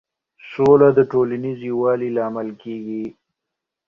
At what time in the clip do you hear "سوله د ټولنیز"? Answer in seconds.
0.51-1.59